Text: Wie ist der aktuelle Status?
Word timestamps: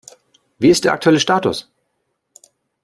Wie 0.57 0.69
ist 0.71 0.83
der 0.83 0.93
aktuelle 0.93 1.19
Status? 1.19 1.71